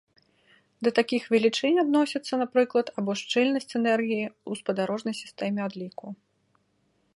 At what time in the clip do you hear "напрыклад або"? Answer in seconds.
2.43-3.11